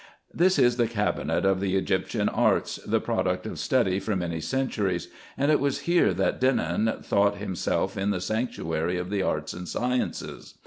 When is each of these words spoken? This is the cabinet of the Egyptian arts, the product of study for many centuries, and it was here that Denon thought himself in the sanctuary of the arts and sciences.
This 0.33 0.57
is 0.57 0.77
the 0.77 0.87
cabinet 0.87 1.45
of 1.45 1.59
the 1.59 1.75
Egyptian 1.75 2.27
arts, 2.27 2.77
the 2.87 2.99
product 2.99 3.45
of 3.45 3.59
study 3.59 3.99
for 3.99 4.15
many 4.15 4.41
centuries, 4.41 5.09
and 5.37 5.51
it 5.51 5.59
was 5.59 5.81
here 5.81 6.11
that 6.11 6.41
Denon 6.41 7.03
thought 7.03 7.37
himself 7.37 7.95
in 7.95 8.09
the 8.09 8.19
sanctuary 8.19 8.97
of 8.97 9.11
the 9.11 9.21
arts 9.21 9.53
and 9.53 9.67
sciences. 9.67 10.55